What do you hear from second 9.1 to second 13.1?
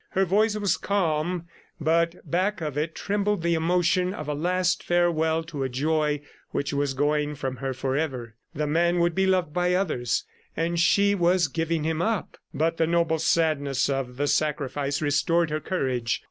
be loved by others... and she was giving him up!... But the